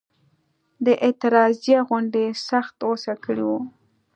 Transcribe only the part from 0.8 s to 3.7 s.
د اعتراضیه غونډې سخت غوسه کړي وو.